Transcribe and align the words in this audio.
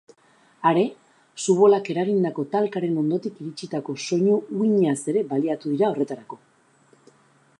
Are, 0.69 0.83
su-bolak 1.43 1.89
eragindako 1.95 2.45
talkaren 2.55 2.95
ondotik 3.03 3.37
iritsitako 3.43 3.95
soinu-uhinaz 4.07 4.97
ere 5.13 5.25
baliatu 5.35 5.75
dira 5.75 5.91
horretarako. 5.93 6.41